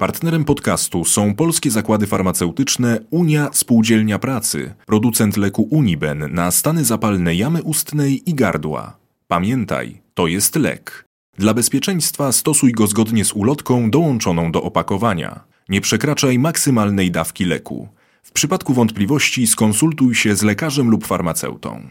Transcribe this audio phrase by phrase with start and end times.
[0.00, 7.34] Partnerem podcastu są polskie zakłady farmaceutyczne Unia Spółdzielnia Pracy, producent leku Uniben na stany zapalne
[7.34, 8.96] jamy ustnej i gardła.
[9.28, 11.04] Pamiętaj, to jest lek.
[11.38, 15.40] Dla bezpieczeństwa stosuj go zgodnie z ulotką dołączoną do opakowania.
[15.68, 17.88] Nie przekraczaj maksymalnej dawki leku.
[18.22, 21.82] W przypadku wątpliwości skonsultuj się z lekarzem lub farmaceutą.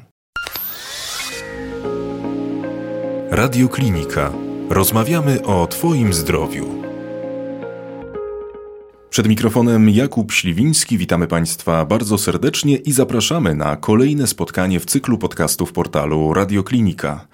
[3.31, 4.33] Radioklinika.
[4.69, 6.88] Rozmawiamy o Twoim zdrowiu.
[9.09, 15.17] Przed mikrofonem Jakub Śliwiński, witamy Państwa bardzo serdecznie i zapraszamy na kolejne spotkanie w cyklu
[15.17, 17.27] podcastów portalu Radioklinika.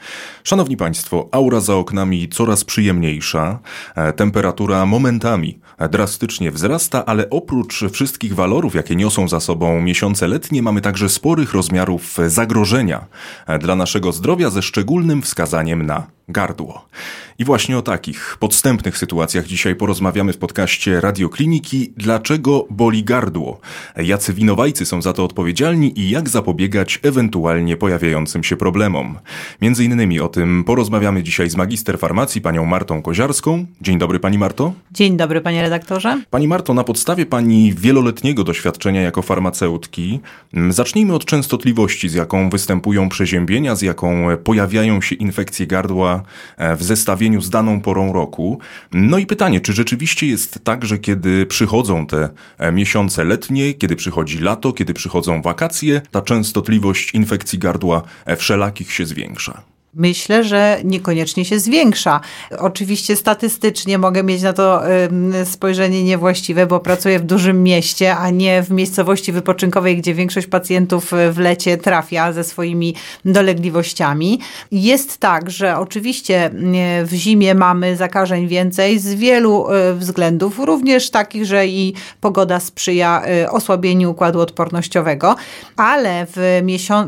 [0.44, 3.60] Szanowni Państwo, aura za oknami coraz przyjemniejsza,
[3.96, 10.62] e, temperatura momentami drastycznie wzrasta, ale oprócz wszystkich walorów, jakie niosą za sobą miesiące letnie,
[10.62, 13.06] mamy także sporych rozmiarów zagrożenia.
[13.48, 16.86] E, dla naszego zdrowia ze szczególnym wskazaniem na gardło.
[17.40, 21.94] I właśnie o takich podstępnych sytuacjach dzisiaj porozmawiamy w podcaście Radiokliniki.
[21.98, 23.60] Dlaczego boli gardło?
[23.98, 29.18] Jacy winowajcy są za to odpowiedzialni i jak zapobiegać ewentualnie pojawiającym się problemom?
[29.62, 33.66] Między innymi o tym porozmawiamy dzisiaj z magister farmacji panią Martą Koziarską.
[33.82, 34.74] Dzień dobry pani Marto.
[34.92, 36.22] Dzień dobry panie redaktorze.
[36.30, 40.20] Pani Marto, na podstawie pani wieloletniego doświadczenia jako farmaceutki,
[40.54, 46.15] mm, zacznijmy od częstotliwości, z jaką występują przeziębienia, z jaką pojawiają się infekcje gardła
[46.58, 48.60] e, w zestawieniu z daną porą roku.
[48.92, 53.96] No i pytanie, czy rzeczywiście jest tak, że kiedy przychodzą te e, miesiące letnie, kiedy
[53.96, 59.75] przychodzi lato, kiedy przychodzą wakacje, ta częstotliwość infekcji gardła e, wszelakich się zwiększa?
[59.98, 62.22] Myślę, że niekoniecznie się zwiększa.
[62.58, 64.82] Oczywiście statystycznie mogę mieć na to
[65.46, 71.12] spojrzenie niewłaściwe, bo pracuję w dużym mieście, a nie w miejscowości wypoczynkowej, gdzie większość pacjentów
[71.32, 72.96] w lecie trafia ze swoimi
[73.26, 74.40] dolegliwościami.
[74.72, 76.52] Jest tak, że oczywiście
[77.04, 83.22] w zimie mamy zakażeń więcej z wielu e, względów, również takich, że i pogoda sprzyja
[83.26, 85.36] e, osłabieniu układu odpornościowego,
[85.76, 86.64] ale w,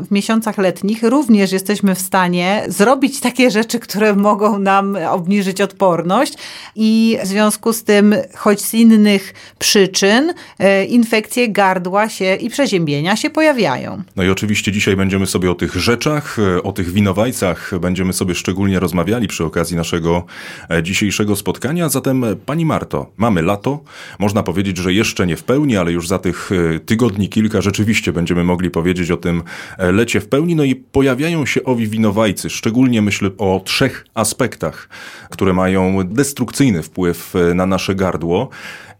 [0.08, 6.34] w miesiącach letnich również jesteśmy w stanie zrobić takie rzeczy, które mogą nam obniżyć odporność
[6.76, 13.16] i w związku z tym, choć z innych przyczyn, e, infekcje gardła się i przeziębienia
[13.16, 14.02] się pojawiają.
[14.16, 18.34] No i oczywiście dzisiaj będziemy sobie o tych rzeczach, e, o tych winowajcach będziemy sobie
[18.34, 20.24] szczególnie rozmawiali przy okazji naszego
[20.70, 21.88] e, dzisiejszego spotkania.
[21.88, 23.80] Zatem Pani Marto, mamy lato.
[24.18, 26.50] Można powiedzieć, że jeszcze nie w pełni, ale już za tych
[26.86, 29.42] tygodni kilka rzeczywiście będziemy mogli powiedzieć o tym
[29.78, 30.56] lecie w pełni.
[30.56, 32.67] No i pojawiają się owi winowajcy, szczególnie
[33.02, 34.88] myślę o trzech aspektach,
[35.30, 38.48] które mają destrukcyjny wpływ e, na nasze gardło.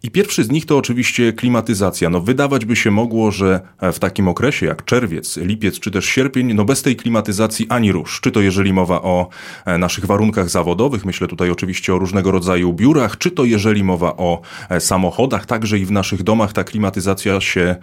[0.03, 2.11] I pierwszy z nich to oczywiście klimatyzacja.
[2.11, 6.07] No wydawać by się mogło, że e, w takim okresie jak czerwiec, lipiec czy też
[6.07, 8.21] sierpień, no bez tej klimatyzacji ani rusz.
[8.21, 9.29] Czy to jeżeli mowa o
[9.65, 14.17] e, naszych warunkach zawodowych, myślę tutaj oczywiście o różnego rodzaju biurach, czy to jeżeli mowa
[14.17, 14.41] o
[14.79, 17.77] samochodach, także i w naszych domach ta klimatyzacja się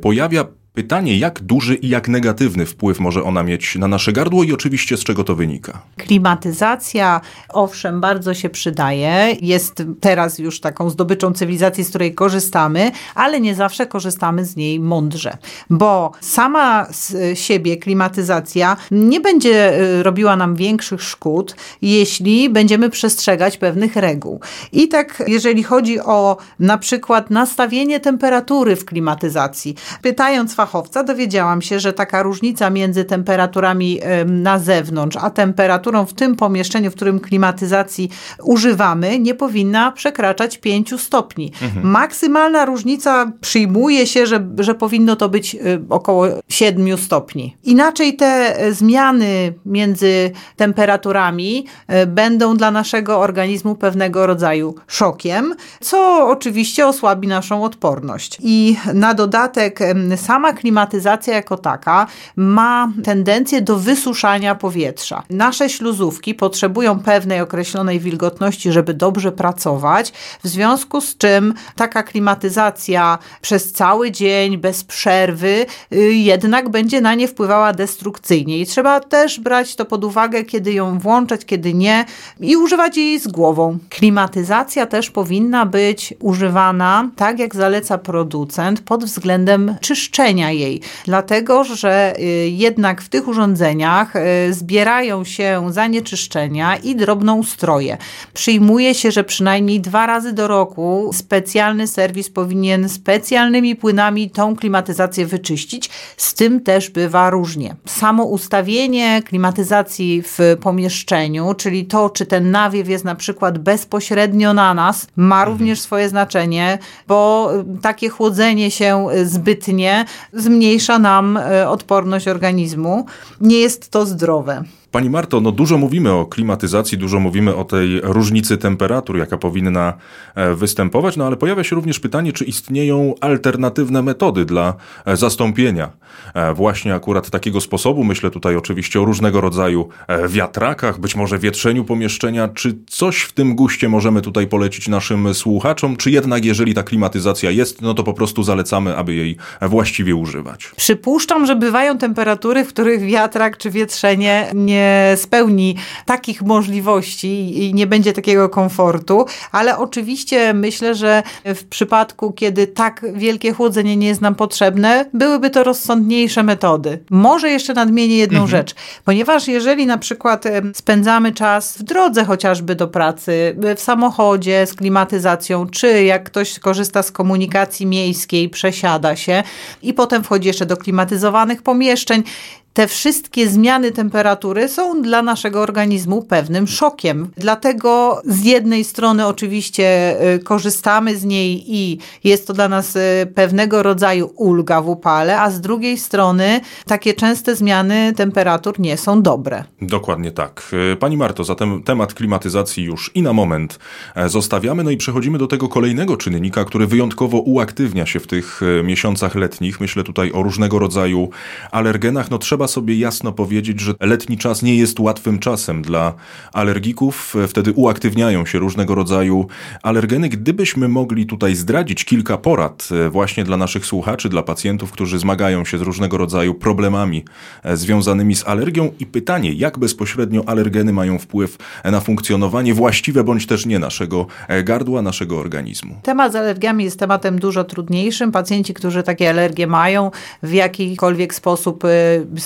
[0.00, 0.59] pojawia.
[0.74, 4.96] Pytanie, jak duży i jak negatywny wpływ może ona mieć na nasze gardło i oczywiście
[4.96, 5.82] z czego to wynika?
[5.96, 9.36] Klimatyzacja, owszem, bardzo się przydaje.
[9.40, 14.80] Jest teraz już taką zdobyczą cywilizacji, z której korzystamy, ale nie zawsze korzystamy z niej
[14.80, 15.36] mądrze,
[15.70, 23.56] bo sama z siebie klimatyzacja nie będzie y, robiła nam większych szkód, jeśli będziemy przestrzegać
[23.56, 24.40] pewnych reguł.
[24.72, 31.80] I tak, jeżeli chodzi o na przykład nastawienie temperatury w klimatyzacji, pytając fachowca dowiedziałam się,
[31.80, 38.10] że taka różnica między temperaturami na zewnątrz, a temperaturą w tym pomieszczeniu, w którym klimatyzacji
[38.42, 41.52] używamy, nie powinna przekraczać 5 stopni.
[41.62, 41.86] Mhm.
[41.86, 47.56] Maksymalna różnica przyjmuje się, że, że powinno to być y, około 7 stopni.
[47.64, 51.66] Inaczej te zmiany między temperaturami
[52.02, 58.38] y, będą dla naszego organizmu pewnego rodzaju szokiem, co oczywiście osłabi naszą odporność.
[58.42, 59.80] I na dodatek
[60.16, 62.06] sama klimatyzacja jako taka
[62.36, 65.22] ma tendencję do wysuszania powietrza.
[65.30, 70.12] Nasze śluzówki potrzebują pewnej określonej wilgotności, żeby dobrze pracować,
[70.44, 77.14] w związku z czym taka klimatyzacja przez cały dzień, bez przerwy, y, jednak będzie na
[77.14, 78.58] nie wpływała destrukcyjnie.
[78.58, 82.04] I trzeba też brać to pod uwagę, kiedy ją włączać, kiedy nie
[82.40, 83.78] i używać jej z głową.
[83.88, 91.64] Klimatyzacja też powinna być używana tak, jak zaleca producent, pod względem czyszczenia uszkodzenia jej, dlatego
[91.64, 97.98] że y, jednak w tych urządzeniach y, zbierają się zanieczyszczenia i drobnoustroje.
[98.34, 105.26] Przyjmuje się, że przynajmniej dwa razy do roku specjalny serwis powinien specjalnymi płynami tą klimatyzację
[105.26, 105.90] wyczyścić.
[106.16, 107.76] Z tym też bywa różnie.
[107.86, 114.74] Samo ustawienie klimatyzacji w pomieszczeniu, czyli to, czy ten nawiew jest na przykład bezpośrednio na
[114.74, 115.48] nas, ma mhm.
[115.52, 116.78] również swoje znaczenie,
[117.08, 117.50] bo
[117.82, 123.06] takie chłodzenie się zbytnie zmniejsza nam e, odporność organizmu.
[123.40, 124.64] Nie jest to zdrowe.
[124.90, 129.92] Pani Marto, no dużo mówimy o klimatyzacji, dużo mówimy o tej różnicy temperatur, jaka powinna
[130.34, 134.74] e, występować, no ale pojawia się również pytanie, czy istnieją alternatywne metody dla
[135.06, 135.90] e, zastąpienia
[136.34, 138.04] e, właśnie akurat takiego sposobu.
[138.04, 139.88] Myślę tutaj oczywiście o różnego rodzaju
[140.28, 142.48] wiatrakach, być może wietrzeniu pomieszczenia.
[142.48, 147.50] Czy coś w tym guście możemy tutaj polecić naszym słuchaczom, czy jednak jeżeli ta klimatyzacja
[147.50, 150.70] jest, no to po prostu zalecamy, aby jej właściwie używać?
[150.76, 157.74] Przypuszczam, że bywają temperatury, w których wiatrak czy wietrzenie nie nie spełni takich możliwości i
[157.74, 164.06] nie będzie takiego komfortu, ale oczywiście myślę, że w przypadku, kiedy tak wielkie chłodzenie nie
[164.06, 166.98] jest nam potrzebne, byłyby to rozsądniejsze metody.
[167.10, 168.50] Może jeszcze nadmienię jedną mhm.
[168.50, 168.74] rzecz,
[169.04, 170.44] ponieważ jeżeli na przykład
[170.74, 177.02] spędzamy czas w drodze chociażby do pracy, w samochodzie z klimatyzacją, czy jak ktoś korzysta
[177.02, 179.42] z komunikacji miejskiej, przesiada się
[179.82, 182.22] i potem wchodzi jeszcze do klimatyzowanych pomieszczeń,
[182.72, 187.30] te wszystkie zmiany temperatury są dla naszego organizmu pewnym szokiem.
[187.36, 193.32] Dlatego z jednej strony oczywiście y, korzystamy z niej i jest to dla nas y,
[193.34, 199.22] pewnego rodzaju ulga w upale, a z drugiej strony takie częste zmiany temperatur nie są
[199.22, 199.64] dobre.
[199.82, 200.70] Dokładnie tak.
[200.92, 203.78] Y, pani Marto, zatem temat klimatyzacji już i na moment
[204.14, 208.60] e, zostawiamy, no i przechodzimy do tego kolejnego czynnika, który wyjątkowo uaktywnia się w tych
[208.84, 209.80] miesiącach letnich.
[209.80, 211.30] Myślę tutaj o różnego rodzaju
[211.70, 212.30] alergenach.
[212.30, 216.14] No trzeba trzeba sobie jasno powiedzieć, że letni czas nie jest łatwym czasem dla
[216.52, 217.34] alergików.
[217.48, 219.46] Wtedy uaktywniają się różnego rodzaju
[219.82, 220.28] alergeny.
[220.28, 225.64] Gdybyśmy mogli tutaj zdradzić kilka porad e, właśnie dla naszych słuchaczy, dla pacjentów, którzy zmagają
[225.64, 227.24] się z różnego rodzaju problemami
[227.62, 233.46] e, związanymi z alergią i pytanie, jak bezpośrednio alergeny mają wpływ na funkcjonowanie właściwe bądź
[233.46, 235.94] też nie naszego e, gardła, naszego organizmu.
[236.02, 238.32] Temat z alergiami jest tematem dużo trudniejszym.
[238.32, 240.10] Pacjenci, którzy takie alergie mają,
[240.42, 241.84] w jakikolwiek sposób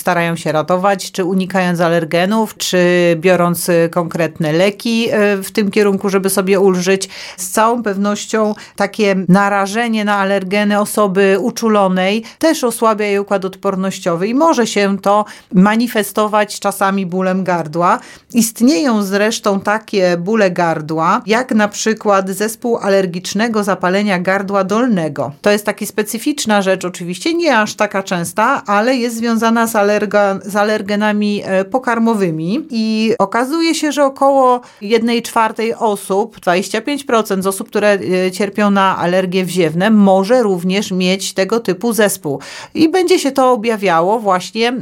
[0.05, 2.79] starają się ratować, czy unikając alergenów, czy
[3.15, 7.09] biorąc y, konkretne leki y, w tym kierunku, żeby sobie ulżyć.
[7.37, 14.33] Z całą pewnością takie narażenie na alergeny osoby uczulonej też osłabia jej układ odpornościowy i
[14.35, 17.99] może się to manifestować czasami bólem gardła.
[18.33, 25.31] Istnieją zresztą takie bóle gardła, jak na przykład zespół alergicznego zapalenia gardła dolnego.
[25.41, 29.94] To jest taka specyficzna rzecz, oczywiście nie aż taka częsta, ale jest związana z alergią
[29.95, 37.47] alerga, z alergenami e, pokarmowymi i okazuje się, że około 1 czwartej osób, 25% z
[37.47, 37.87] osób, które
[38.27, 42.39] e, cierpią na alergie wziewne, może również mieć tego typu zespół.
[42.73, 44.73] I będzie się to objawiało właśnie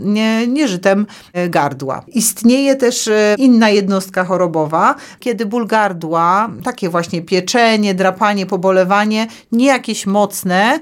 [0.48, 2.04] nieżytem e, gardła.
[2.08, 10.06] Istnieje też inna jednostka chorobowa, kiedy ból gardła, takie właśnie pieczenie, drapanie, pobolewanie, nie jakieś
[10.06, 10.80] mocne,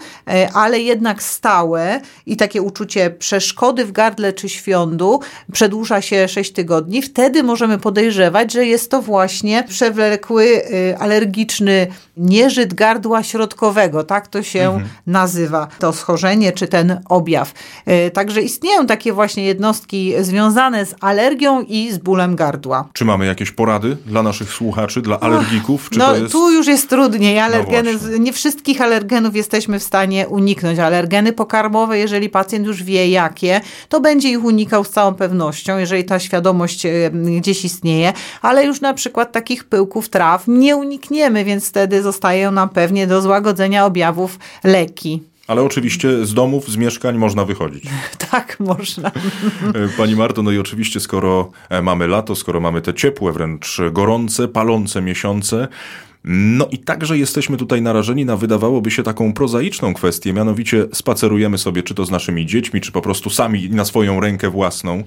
[0.53, 5.19] ale jednak stałe i takie uczucie przeszkody w gardle gardle czy świądu
[5.53, 11.87] przedłuża się 6 tygodni, wtedy możemy podejrzewać, że jest to właśnie przewlekły y, alergiczny
[12.21, 14.89] nieżyt gardła środkowego, tak to się mhm.
[15.07, 17.53] nazywa, to schorzenie czy ten objaw.
[18.07, 22.89] Y, także istnieją takie właśnie jednostki związane z alergią i z bólem gardła.
[22.93, 25.89] Czy mamy jakieś porady dla naszych słuchaczy, dla alergików?
[25.89, 26.31] Czy no, jest...
[26.31, 27.35] tu już jest trudniej.
[27.35, 30.79] No Alergeny, no nie wszystkich alergenów jesteśmy w stanie uniknąć.
[30.79, 36.03] Alergeny pokarmowe, jeżeli pacjent już wie jakie, to będzie ich unikał z całą pewnością, jeżeli
[36.03, 41.69] ta świadomość e, gdzieś istnieje, ale już na przykład takich pyłków traw nie unikniemy, więc
[41.69, 45.23] wtedy zostają nam pewnie do złagodzenia objawów leki.
[45.47, 47.83] Ale oczywiście z domów, z mieszkań można wychodzić.
[48.31, 49.07] Tak, można.
[49.09, 53.77] E, pani Marto, no i oczywiście skoro e, mamy lato, skoro mamy te ciepłe, wręcz
[53.91, 55.67] gorące, palące miesiące,
[56.23, 61.83] no i także jesteśmy tutaj narażeni na wydawałoby się taką prozaiczną kwestię, mianowicie spacerujemy sobie
[61.83, 65.03] czy to z naszymi dziećmi, czy po prostu sami na swoją rękę własną.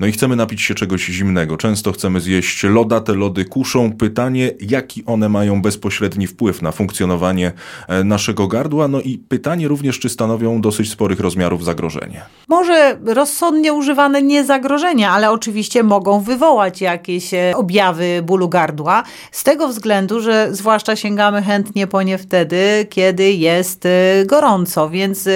[0.00, 1.56] No i chcemy napić się czegoś zimnego.
[1.56, 3.92] Często chcemy zjeść loda, te lody kuszą.
[3.92, 7.52] Pytanie, jaki one mają bezpośredni wpływ na funkcjonowanie
[7.88, 8.88] e, naszego gardła.
[8.88, 12.22] No i pytanie również, czy stanowią dosyć sporych rozmiarów zagrożenie.
[12.48, 19.02] Może rozsądnie używane nie zagrożenia, ale oczywiście mogą wywołać jakieś e, objawy bólu gardła.
[19.32, 23.84] Z tego względu, że zwłaszcza sięgamy chętnie po nie wtedy, kiedy jest
[24.26, 25.28] gorąco, więc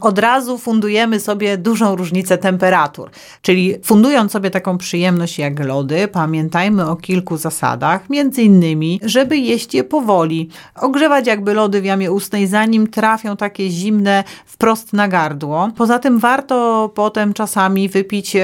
[0.00, 3.10] od razu fundujemy sobie dużą różnicę temperatur.
[3.42, 9.74] Czyli fundując sobie taką przyjemność jak lody, pamiętajmy o kilku zasadach, między innymi, żeby jeść
[9.74, 15.70] je powoli, ogrzewać jakby lody w jamie ustnej, zanim trafią takie zimne wprost na gardło.
[15.76, 18.36] Poza tym warto potem czasami wypić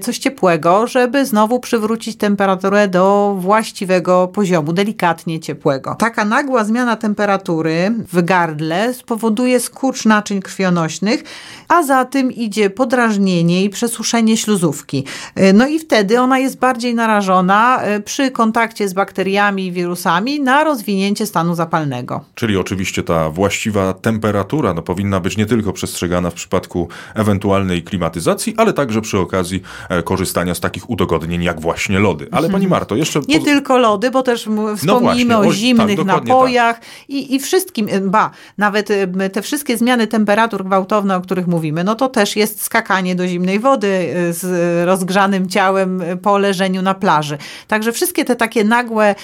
[0.00, 5.53] coś ciepłego, żeby znowu przywrócić temperaturę do właściwego poziomu, delikatnie ciepłego.
[5.98, 11.24] Taka nagła zmiana temperatury w gardle spowoduje skurcz naczyń krwionośnych,
[11.68, 15.04] a za tym idzie podrażnienie i przesuszenie śluzówki.
[15.34, 20.40] E, no i wtedy ona jest bardziej narażona e, przy kontakcie z bakteriami i wirusami
[20.40, 22.24] na rozwinięcie stanu zapalnego.
[22.34, 28.54] Czyli oczywiście ta właściwa temperatura no, powinna być nie tylko przestrzegana w przypadku ewentualnej klimatyzacji,
[28.56, 32.28] ale także przy okazji e, korzystania z takich udogodnień jak właśnie lody.
[32.30, 33.20] Ale pani Marto, jeszcze...
[33.28, 36.88] Nie tylko lody, bo też wspomnimy no właśnie, o zimnych tak, napojach tak.
[37.08, 38.88] i, i wszystkim, ba, nawet
[39.32, 43.60] te wszystkie zmiany temperatur gwałtowne, o których mówimy, no to też jest skakanie do zimnej
[43.60, 44.44] wody z
[44.86, 47.38] rozgrzanym ciałem po leżeniu na plaży.
[47.68, 49.14] Także wszystkie te takie nagłe,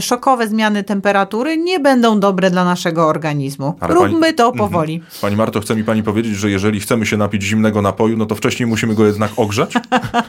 [0.00, 3.74] szokowe zmiany temperatury nie będą dobre dla naszego organizmu.
[3.80, 4.58] Ale Róbmy pani, to mhm.
[4.58, 5.02] powoli.
[5.20, 8.34] Pani Marto, chce mi pani powiedzieć, że jeżeli chcemy się napić zimnego napoju, no to
[8.34, 9.74] wcześniej musimy go jednak ogrzać?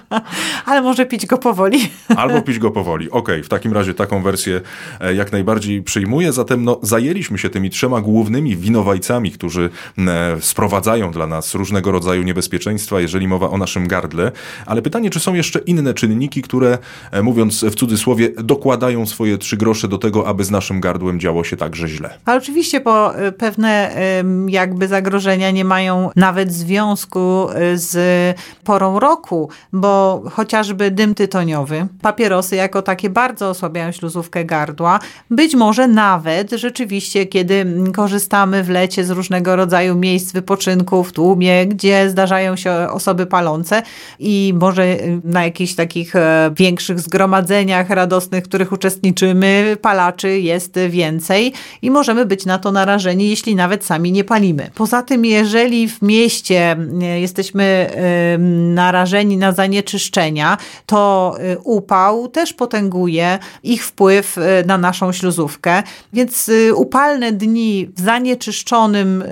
[0.65, 1.89] Ale może pić go powoli.
[2.17, 3.09] Albo pić go powoli.
[3.09, 4.61] Okej, okay, w takim razie taką wersję
[5.01, 5.36] e, jak najbardziej
[5.85, 6.33] przyjmuję.
[6.33, 12.23] Zatem no, zajęliśmy się tymi trzema głównymi winowajcami, którzy e, sprowadzają dla nas różnego rodzaju
[12.23, 14.31] niebezpieczeństwa, jeżeli mowa o naszym gardle.
[14.65, 16.77] Ale pytanie, czy są jeszcze inne czynniki, które,
[17.11, 21.43] e, mówiąc w cudzysłowie, dokładają swoje trzy grosze do tego, aby z naszym gardłem działo
[21.43, 22.17] się także źle?
[22.25, 23.95] Ale oczywiście, bo pewne
[24.47, 27.97] jakby zagrożenia nie mają nawet związku z
[28.63, 34.99] porą roku, bo chociażby dym tytoniowy, papierosy jako takie bardzo osłabiają śluzówkę gardła.
[35.29, 37.65] Być może nawet rzeczywiście, kiedy
[37.95, 43.83] korzystamy w lecie z różnego rodzaju miejsc wypoczynku w tłumie, gdzie zdarzają się osoby palące
[44.19, 51.53] i może na jakichś takich e, większych zgromadzeniach radosnych, w których uczestniczymy, palaczy jest więcej
[51.81, 54.69] i możemy być na to narażeni, jeśli nawet sami nie palimy.
[54.75, 57.87] Poza tym, jeżeli w mieście e, jesteśmy
[58.73, 65.83] narażeni na zanieczyszczenia, to y, upał też potęguje ich wpływ y, na naszą śluzówkę,
[66.13, 69.23] więc y, upalne dni w zanieczyszczonym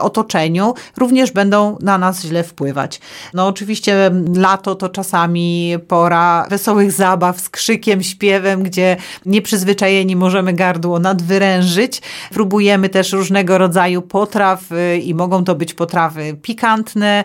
[0.00, 3.00] otoczeniu również będą na nas źle wpływać.
[3.34, 10.98] No oczywiście lato to czasami pora wesołych zabaw z krzykiem, śpiewem, gdzie nieprzyzwyczajeni możemy gardło
[10.98, 12.02] nadwyrężyć.
[12.32, 14.60] Próbujemy też różnego rodzaju potraw
[15.02, 17.24] i mogą to być potrawy pikantne,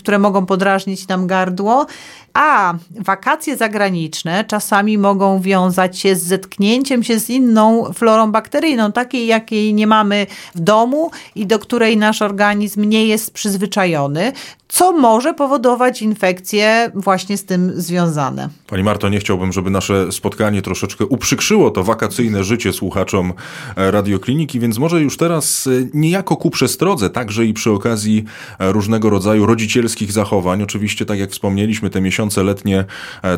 [0.00, 1.86] które mogą podrażnić nam gardło.
[2.38, 9.26] A wakacje zagraniczne czasami mogą wiązać się z zetknięciem się z inną florą bakteryjną, takiej
[9.26, 14.32] jakiej nie mamy w domu i do której nasz organizm nie jest przyzwyczajony
[14.76, 18.48] co może powodować infekcje właśnie z tym związane.
[18.66, 23.32] Pani Marto, nie chciałbym, żeby nasze spotkanie troszeczkę uprzykrzyło to wakacyjne życie słuchaczom
[23.76, 28.24] e, radiokliniki, więc może już teraz e, niejako ku przestrodze, także i przy okazji
[28.58, 30.62] e, różnego rodzaju rodzicielskich zachowań.
[30.62, 32.84] Oczywiście, tak jak wspomnieliśmy, te miesiące letnie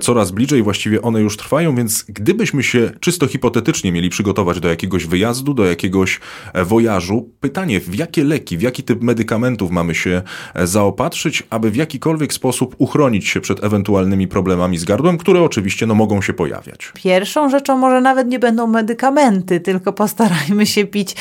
[0.00, 5.06] coraz bliżej, właściwie one już trwają, więc gdybyśmy się czysto hipotetycznie mieli przygotować do jakiegoś
[5.06, 6.20] wyjazdu, do jakiegoś
[6.54, 10.22] wojażu, pytanie, w jakie leki, w jaki typ medykamentów mamy się
[10.54, 15.94] zaopatrzyć, aby w jakikolwiek sposób uchronić się przed ewentualnymi problemami z gardłem, które oczywiście no,
[15.94, 16.92] mogą się pojawiać.
[16.94, 21.16] Pierwszą rzeczą może nawet nie będą medykamenty, tylko postarajmy się pić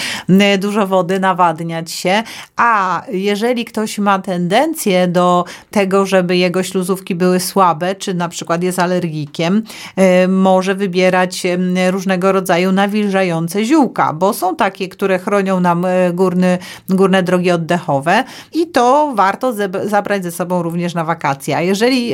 [0.60, 2.24] dużo wody, nawadniać się.
[2.56, 8.64] A jeżeli ktoś ma tendencję do tego, żeby jego śluzówki były słabe, czy na przykład
[8.64, 9.64] jest alergikiem,
[10.24, 11.44] y, może wybierać
[11.92, 16.58] różnego rodzaju nawilżające ziółka, bo są takie, które chronią nam y, górny,
[16.90, 18.24] górne drogi oddechowe
[18.54, 19.54] i to warto
[19.98, 21.58] zabrać ze sobą również na wakacje.
[21.58, 22.13] A jeżeli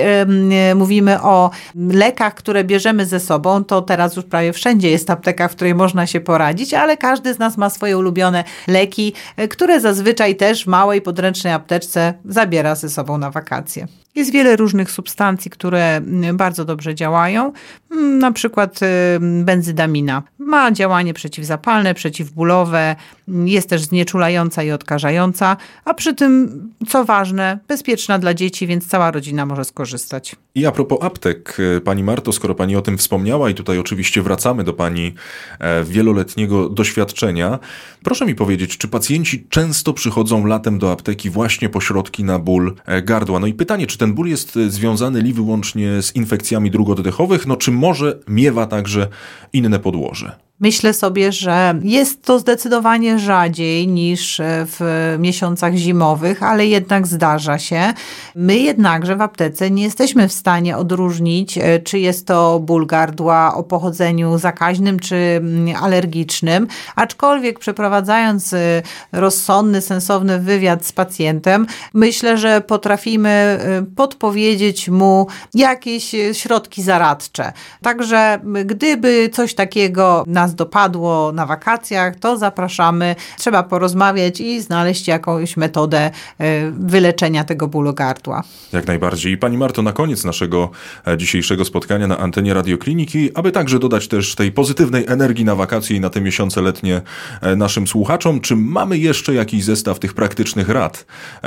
[0.75, 5.55] mówimy o lekach, które bierzemy ze sobą, to teraz już prawie wszędzie jest apteka, w
[5.55, 10.35] której można się poradzić, ale każdy z nas ma swoje ulubione leki, e, które zazwyczaj
[10.35, 13.87] też w małej podręcznej apteczce zabiera ze sobą na wakacje.
[14.15, 16.01] Jest wiele różnych substancji, które
[16.33, 17.51] bardzo dobrze działają,
[18.19, 18.79] na przykład
[19.19, 20.23] benzydamina.
[20.37, 22.95] Ma działanie przeciwzapalne, przeciwbólowe,
[23.27, 26.49] jest też znieczulająca i odkażająca, a przy tym,
[26.87, 30.35] co ważne, bezpieczna dla dzieci, więc cała rodzina może skorzystać.
[30.55, 34.21] I a propos aptek, e, pani Marto, skoro pani o tym wspomniała i tutaj oczywiście
[34.21, 35.13] wracamy do pani
[35.59, 37.59] e, wieloletniego doświadczenia,
[38.03, 42.75] proszę mi powiedzieć, czy pacjenci często przychodzą latem do apteki właśnie po środki na ból
[42.85, 43.39] e, gardła?
[43.39, 47.55] No i pytanie, czy ten ból jest związany li wyłącznie z infekcjami dróg oddechowych, no
[47.55, 49.07] czy może miewa także
[49.53, 50.35] inne podłoże?
[50.59, 57.93] Myślę sobie, że jest to zdecydowanie rzadziej niż w miesiącach zimowych, ale jednak zdarza się.
[58.35, 63.55] My jednakże w aptece nie jesteśmy w stanie odróżnić, e, czy jest to ból gardła
[63.55, 68.81] o pochodzeniu zakaźnym czy mm, alergicznym, aczkolwiek przeprowadzając e,
[69.11, 77.53] rozsądny, sensowny wywiad z pacjentem, myślę, że potrafimy e, podpowiedzieć mu jakieś środki zaradcze.
[77.81, 83.15] Także gdyby coś takiego nas dopadło na wakacjach, to zapraszamy.
[83.37, 88.43] Trzeba porozmawiać i znaleźć jakąś metodę e, wyleczenia tego bólu gardła.
[88.73, 89.33] Jak najbardziej.
[89.33, 90.69] I Pani Marto, na koniec naszego
[91.07, 95.97] e, dzisiejszego spotkania na antenie Radiokliniki, aby także dodać też tej pozytywnej energii na wakacje
[95.97, 97.01] i na te miesiące letnie
[97.41, 101.05] e, naszym słuchaczom, czy mamy jeszcze jakiś zestaw tych praktycznych rad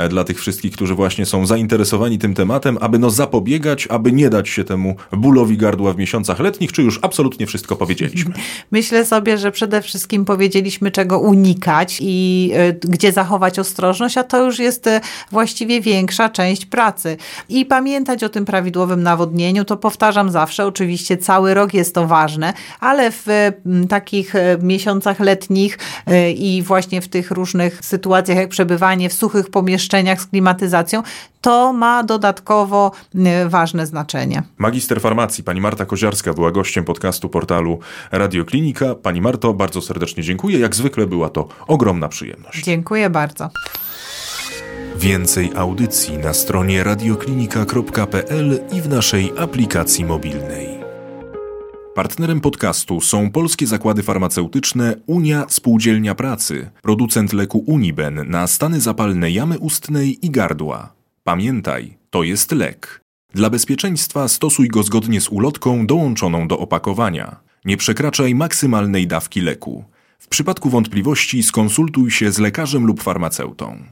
[0.09, 4.49] dla tych wszystkich, którzy właśnie są zainteresowani tym tematem, aby no zapobiegać, aby nie dać
[4.49, 8.33] się temu bólowi gardła w miesiącach letnich, czy już absolutnie wszystko powiedzieliśmy?
[8.71, 12.51] Myślę, myślę sobie, że przede wszystkim powiedzieliśmy, czego unikać i
[12.83, 15.01] y, gdzie zachować ostrożność, a to już jest y,
[15.31, 17.17] właściwie większa część pracy.
[17.49, 22.53] I pamiętać o tym prawidłowym nawodnieniu, to powtarzam zawsze, oczywiście cały rok jest to ważne,
[22.79, 25.77] ale w y, takich miesiącach letnich
[26.35, 31.03] i właśnie w tych różnych sytuacjach, jak przebywanie w suchych pomieszczeniach z klimatyzacją,
[31.41, 32.91] to ma dodatkowo
[33.47, 34.43] ważne znaczenie.
[34.57, 37.79] Magister farmacji, pani Marta Koziarska była gościem podcastu portalu
[38.81, 38.95] Radioklinika.
[38.95, 40.59] Pani Marto, bardzo serdecznie dziękuję.
[40.59, 42.63] Jak zwykle była to ogromna przyjemność.
[42.63, 43.49] Dziękuję bardzo.
[44.95, 50.67] Więcej audycji na stronie radioklinika.pl i w naszej aplikacji mobilnej.
[51.95, 59.31] Partnerem podcastu są polskie zakłady farmaceutyczne Unia Spółdzielnia Pracy, producent leku Uniben na stany zapalne
[59.31, 60.93] jamy ustnej i gardła.
[61.23, 63.01] Pamiętaj, to jest lek.
[63.33, 67.46] Dla bezpieczeństwa stosuj go zgodnie z ulotką dołączoną do opakowania.
[67.67, 69.85] Nie przekraczaj maksymalnej dawki leku.
[70.19, 73.83] W przypadku wątpliwości skonsultuj się z lekarzem lub farmaceutą.